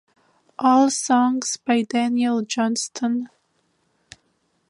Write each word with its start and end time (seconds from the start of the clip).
All 0.57 0.89
songs 0.89 1.57
by 1.57 1.83
Daniel 1.83 2.41
Johnston. 2.41 3.29